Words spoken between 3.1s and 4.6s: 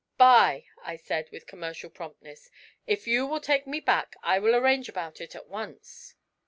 will take me back, I will